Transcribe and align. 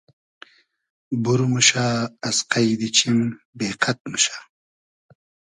بور 1.23 1.39
موشۂ 1.51 1.85
از 2.27 2.37
قݷدی 2.51 2.89
چیم 2.97 3.19
بې 3.57 3.67
قئد 3.81 3.99
موشۂ 4.09 4.35